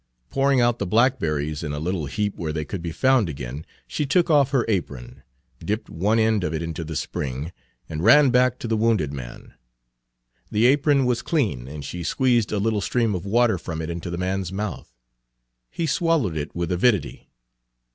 [0.31, 4.03] Pouring out the blackberries in a little heap where they could be found again, she
[4.03, 5.21] took off her apron,
[5.63, 7.51] dipped one end of it into the spring,
[7.87, 9.53] and ran back to the wounded man.
[10.49, 14.09] The apron was clean, and she squeezed a little stream of water from it into
[14.09, 14.91] the man's mouth.
[15.69, 17.29] He swallowed it with avidity.